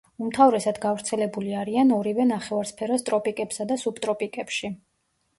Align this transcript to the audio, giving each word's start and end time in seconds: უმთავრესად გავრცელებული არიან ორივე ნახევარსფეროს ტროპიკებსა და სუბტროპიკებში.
უმთავრესად 0.25 0.77
გავრცელებული 0.83 1.51
არიან 1.63 1.91
ორივე 1.97 2.25
ნახევარსფეროს 2.29 3.05
ტროპიკებსა 3.09 3.67
და 3.73 3.77
სუბტროპიკებში. 3.83 4.73